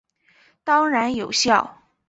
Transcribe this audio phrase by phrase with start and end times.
[0.63, 1.77] 当然有效！